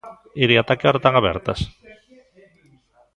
Iria, 0.43 0.59
ata 0.61 0.77
que 0.79 0.87
hora 0.87 0.99
están 1.01 1.15
abertas? 1.17 1.59